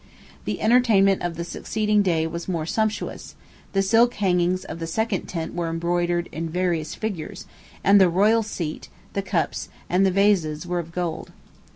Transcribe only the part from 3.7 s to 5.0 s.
the silk hangings of the